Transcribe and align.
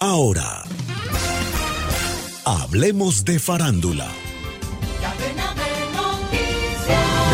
Ahora, 0.00 0.62
hablemos 2.44 3.24
de 3.24 3.40
farándula. 3.40 4.27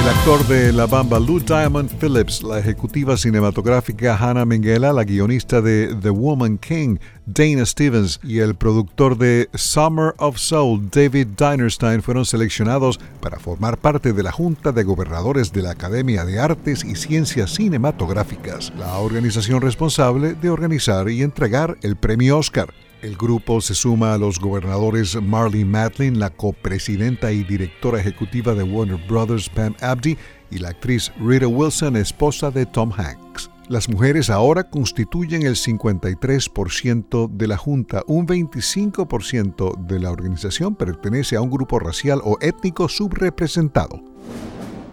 El 0.05 0.11
actor 0.11 0.47
de 0.49 0.71
La 0.71 0.85
Bamba, 0.85 1.19
Lou 1.19 1.41
Diamond 1.41 1.91
Phillips, 1.99 2.43
la 2.43 2.59
ejecutiva 2.59 3.17
cinematográfica 3.17 4.15
Hannah 4.15 4.45
Minghella, 4.45 4.93
la 4.93 5.03
guionista 5.03 5.63
de 5.63 5.97
The 6.03 6.11
Woman 6.11 6.59
King, 6.59 6.99
Dana 7.25 7.65
Stevens, 7.65 8.21
y 8.23 8.41
el 8.41 8.55
productor 8.55 9.17
de 9.17 9.49
Summer 9.55 10.13
of 10.19 10.37
Soul, 10.37 10.91
David 10.91 11.29
Dinerstein, 11.39 12.03
fueron 12.03 12.27
seleccionados 12.27 13.01
para 13.23 13.39
formar 13.39 13.79
parte 13.79 14.13
de 14.13 14.23
la 14.23 14.31
Junta 14.31 14.73
de 14.73 14.85
Gobernadores 14.85 15.55
de 15.55 15.63
la 15.63 15.71
Academia 15.71 16.27
de 16.27 16.39
Artes 16.39 16.85
y 16.85 16.97
Ciencias 16.97 17.55
Cinematográficas, 17.55 18.75
la 18.77 18.99
organización 18.99 19.63
responsable 19.63 20.35
de 20.35 20.51
organizar 20.51 21.09
y 21.09 21.23
entregar 21.23 21.79
el 21.81 21.97
premio 21.97 22.37
Oscar. 22.37 22.75
El 23.05 23.19
grupo 23.19 23.61
se 23.61 23.75
suma 23.75 24.15
a 24.15 24.19
los 24.19 24.41
gobernadores 24.41 25.21
Marley 25.21 25.67
Matlin, 25.67 26.19
la 26.19 26.31
copresidenta 26.31 27.33
y 27.33 27.45
directora 27.45 28.01
ejecutiva 28.01 28.55
de 28.55 28.63
Warner 28.63 28.99
Brothers 29.07 29.51
Pam 29.51 29.75
Abdi 29.83 30.17
y 30.51 30.57
la 30.57 30.71
actriz 30.71 31.13
Rita 31.21 31.47
Wilson, 31.47 31.97
esposa 31.97 32.51
de 32.51 32.65
Tom 32.65 32.91
Hanks. 32.97 33.51
Las 33.69 33.91
mujeres 33.91 34.31
ahora 34.31 34.71
constituyen 34.71 35.43
el 35.43 35.57
53% 35.57 37.29
de 37.29 37.47
la 37.47 37.59
Junta, 37.59 38.03
un 38.07 38.27
25% 38.27 39.77
de 39.87 40.01
la 40.01 40.11
organización 40.11 40.75
pertenece 40.75 41.37
a 41.37 41.43
un 41.43 41.51
grupo 41.51 41.79
racial 41.79 42.23
o 42.25 42.39
étnico 42.41 42.89
subrepresentado. 42.89 44.03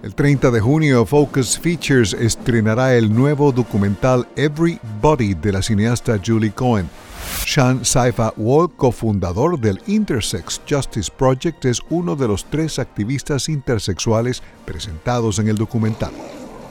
El 0.04 0.16
30 0.16 0.52
de 0.52 0.60
junio, 0.60 1.06
Focus 1.06 1.58
Features 1.58 2.12
estrenará 2.14 2.94
el 2.94 3.16
nuevo 3.16 3.54
documental 3.54 4.28
Everybody 4.36 5.34
de 5.36 5.54
la 5.54 5.62
cineasta 5.62 6.20
Julie 6.22 6.52
Cohen. 6.52 6.90
Sean 7.54 7.84
Saifa 7.84 8.34
Wall, 8.38 8.70
cofundador 8.78 9.60
del 9.60 9.82
Intersex 9.86 10.62
Justice 10.70 11.12
Project, 11.12 11.66
es 11.66 11.82
uno 11.90 12.16
de 12.16 12.26
los 12.26 12.46
tres 12.46 12.80
activistas 12.80 13.50
intersexuales 13.50 14.42
presentados 14.64 15.38
en 15.38 15.50
el 15.50 15.58
documental. 15.58 16.14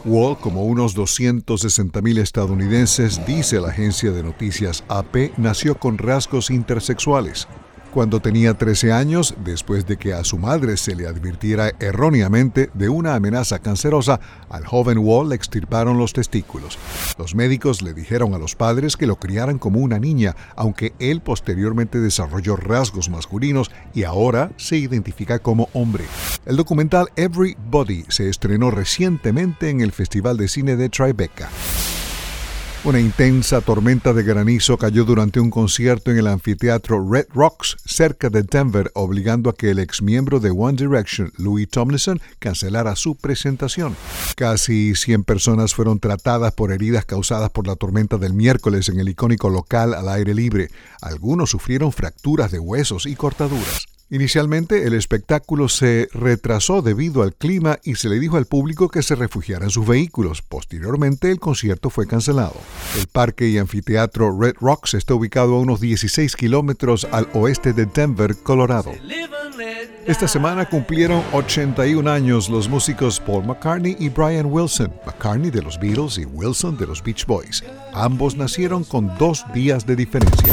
Wall, 0.07 0.39
como 0.39 0.65
unos 0.65 0.97
260.000 0.97 2.19
estadounidenses, 2.21 3.21
dice 3.27 3.61
la 3.61 3.69
agencia 3.69 4.11
de 4.11 4.23
noticias 4.23 4.83
AP, 4.89 5.37
nació 5.37 5.75
con 5.75 5.99
rasgos 5.99 6.49
intersexuales. 6.49 7.47
Cuando 7.93 8.21
tenía 8.21 8.55
13 8.55 8.93
años, 8.93 9.35
después 9.45 9.85
de 9.85 9.97
que 9.97 10.13
a 10.13 10.23
su 10.23 10.39
madre 10.39 10.77
se 10.77 10.95
le 10.95 11.09
advirtiera 11.09 11.73
erróneamente 11.81 12.71
de 12.73 12.89
una 12.89 13.17
amenaza 13.17 13.59
cancerosa, 13.59 14.21
al 14.49 14.65
joven 14.65 14.99
Wall 14.99 15.31
le 15.31 15.35
extirparon 15.35 15.99
los 15.99 16.13
testículos. 16.13 16.79
Los 17.19 17.35
médicos 17.35 17.83
le 17.83 17.93
dijeron 17.93 18.33
a 18.33 18.39
los 18.39 18.55
padres 18.55 18.97
que 18.97 19.09
lo 19.09 19.17
criaran 19.17 19.59
como 19.59 19.81
una 19.81 19.99
niña, 19.99 20.37
aunque 20.55 20.93
él 21.01 21.21
posteriormente 21.21 21.99
desarrolló 21.99 22.55
rasgos 22.55 23.11
masculinos 23.11 23.73
y 23.93 24.05
ahora 24.05 24.53
se 24.57 24.77
identifica 24.77 25.41
como 25.41 25.69
hombre. 25.73 26.05
El 26.47 26.57
documental 26.57 27.09
Everybody 27.17 28.05
se 28.09 28.29
estrenó 28.29 28.71
recientemente 28.71 29.69
en 29.69 29.81
el 29.81 29.91
Festival 29.91 30.37
de 30.37 30.47
Cine 30.47 30.77
de 30.77 30.91
Tribeca. 30.91 31.49
Una 32.83 32.99
intensa 32.99 33.61
tormenta 33.61 34.15
de 34.15 34.23
granizo 34.23 34.79
cayó 34.79 35.05
durante 35.05 35.39
un 35.39 35.51
concierto 35.51 36.11
en 36.11 36.17
el 36.17 36.27
anfiteatro 36.27 37.07
Red 37.07 37.27
Rocks 37.35 37.77
cerca 37.85 38.31
de 38.31 38.43
Denver, 38.43 38.91
obligando 38.95 39.51
a 39.51 39.55
que 39.55 39.71
el 39.71 39.79
exmiembro 39.79 40.41
de 40.41 40.49
One 40.49 40.79
Direction, 40.79 41.31
Louis 41.37 41.69
Tomlinson, 41.69 42.23
cancelara 42.39 42.97
su 42.97 43.17
presentación. 43.17 43.95
Casi 44.35 44.95
100 44.95 45.25
personas 45.25 45.75
fueron 45.75 46.01
tratadas 46.01 46.55
por 46.55 46.73
heridas 46.73 47.05
causadas 47.05 47.51
por 47.51 47.67
la 47.67 47.77
tormenta 47.77 48.17
del 48.17 48.33
miércoles 48.33 48.89
en 48.89 48.99
el 48.99 49.11
icónico 49.11 49.51
local 49.51 49.93
al 49.93 50.09
aire 50.09 50.33
libre. 50.33 50.71
Algunos 51.03 51.51
sufrieron 51.51 51.93
fracturas 51.93 52.51
de 52.51 52.61
huesos 52.61 53.05
y 53.05 53.15
cortaduras. 53.15 53.90
Inicialmente 54.13 54.89
el 54.89 54.95
espectáculo 54.95 55.69
se 55.69 56.09
retrasó 56.13 56.83
debido 56.83 57.23
al 57.23 57.33
clima 57.33 57.79
y 57.85 57.95
se 57.95 58.09
le 58.09 58.19
dijo 58.19 58.37
al 58.37 58.47
público 58.47 58.89
que 58.89 59.05
se 59.05 59.15
refugiara 59.15 59.67
en 59.67 59.71
sus 59.71 59.87
vehículos. 59.87 60.43
Posteriormente 60.43 61.31
el 61.31 61.39
concierto 61.39 61.91
fue 61.91 62.09
cancelado. 62.09 62.57
El 62.99 63.07
parque 63.07 63.49
y 63.49 63.59
anfiteatro 63.59 64.37
Red 64.37 64.57
Rocks 64.61 64.95
está 64.95 65.15
ubicado 65.15 65.55
a 65.55 65.61
unos 65.61 65.81
16 65.81 66.35
kilómetros 66.35 67.07
al 67.13 67.29
oeste 67.35 67.73
de 67.73 67.87
Denver, 67.87 68.35
Colorado. 68.43 68.91
Esta 70.07 70.27
semana 70.27 70.69
cumplieron 70.69 71.23
81 71.33 72.11
años 72.11 72.49
los 72.49 72.69
músicos 72.69 73.21
Paul 73.21 73.47
McCartney 73.47 73.97
y 74.01 74.09
Brian 74.09 74.47
Wilson, 74.47 74.93
McCartney 75.07 75.53
de 75.53 75.63
los 75.63 75.79
Beatles 75.79 76.19
y 76.19 76.25
Wilson 76.25 76.77
de 76.77 76.89
los 76.89 77.01
Beach 77.01 77.27
Boys. 77.27 77.63
Ambos 77.93 78.35
nacieron 78.35 78.83
con 78.83 79.17
dos 79.19 79.45
días 79.55 79.87
de 79.87 79.95
diferencia. 79.95 80.53